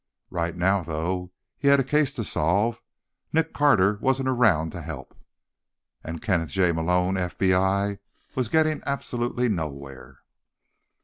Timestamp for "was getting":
8.33-8.81